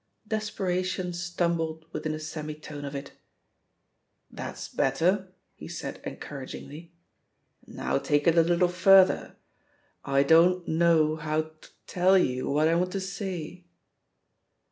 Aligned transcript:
"Desperation 0.37 1.13
stumbled 1.13 1.85
within 1.93 2.15
a 2.15 2.19
semi 2.19 2.55
tone 2.55 2.85
of 2.85 2.95
it. 2.95 3.11
"That's 4.31 4.67
better," 4.67 5.31
he 5.53 5.67
said 5.67 6.01
encouragingly. 6.03 6.95
Now 7.67 7.99
take 7.99 8.25
it 8.25 8.35
a 8.35 8.41
little 8.41 8.67
further: 8.67 9.35
*I 10.03 10.23
don't 10.23 10.67
know 10.67 11.17
how 11.17 11.41
to 11.43 11.69
tell 11.85 12.17
you 12.17 12.49
what 12.49 12.67
I 12.67 12.73
want 12.73 12.91
to 12.93 12.99
say.' 12.99 13.67